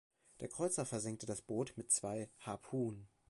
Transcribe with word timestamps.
Der 0.39 0.47
Kreuzer 0.47 0.83
versenkte 0.87 1.27
das 1.27 1.43
Boot 1.43 1.73
mit 1.75 1.91
zwei 1.91 2.31
"Harpoon". 2.39 3.07